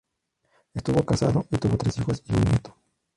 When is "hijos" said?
1.99-2.23